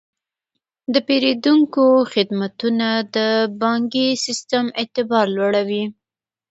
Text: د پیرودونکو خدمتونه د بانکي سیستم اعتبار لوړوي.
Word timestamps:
د 0.93 0.95
پیرودونکو 1.07 1.85
خدمتونه 2.13 2.87
د 3.15 3.17
بانکي 3.61 4.07
سیستم 4.25 4.65
اعتبار 4.79 5.25
لوړوي. 5.37 5.83